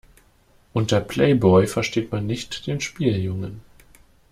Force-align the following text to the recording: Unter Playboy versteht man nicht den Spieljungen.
Unter 0.73 0.99
Playboy 0.99 1.67
versteht 1.67 2.11
man 2.11 2.25
nicht 2.25 2.65
den 2.65 2.81
Spieljungen. 2.81 3.61